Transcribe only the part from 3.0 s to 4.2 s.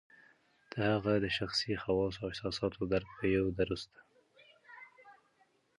په یوه درسته